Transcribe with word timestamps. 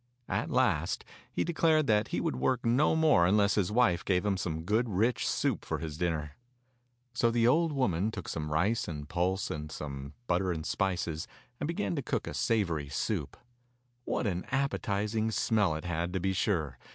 At 0.29 0.49
last 0.49 1.05
he 1.31 1.43
declared 1.43 1.85
that 1.85 2.07
he 2.07 2.19
would 2.19 2.37
work 2.37 2.65
no 2.65 2.95
more 2.95 3.27
unless 3.27 3.53
his 3.53 3.71
wife 3.71 4.03
gave 4.03 4.25
him 4.25 4.35
some 4.35 4.63
good 4.63 4.89
rich 4.89 5.27
soup 5.27 5.63
for 5.63 5.77
his 5.77 5.95
dinner. 5.95 6.37
So 7.13 7.29
the 7.29 7.47
old 7.47 7.71
woman 7.71 8.09
took 8.09 8.27
some 8.27 8.51
rice 8.51 8.87
and 8.87 9.07
pulse 9.07 9.51
and 9.51 9.71
some 9.71 10.13
butter 10.25 10.51
and 10.51 10.65
spices, 10.65 11.27
and 11.59 11.67
began 11.67 11.95
to 11.97 12.01
cook 12.01 12.25
a 12.25 12.33
savory 12.33 12.89
soup. 12.89 13.37
What 14.03 14.25
an 14.25 14.43
appetizing 14.45 15.29
smell 15.29 15.75
it 15.75 15.85
had, 15.85 16.13
to 16.13 16.19
be 16.19 16.33
sure! 16.33 16.79